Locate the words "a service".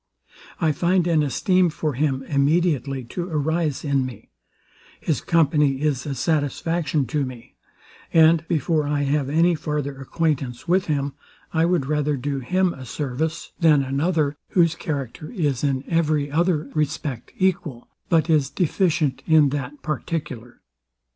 12.73-13.51